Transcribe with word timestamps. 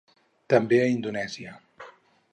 També 0.53 0.79
a 0.85 0.89
Indonèsia. 0.93 1.55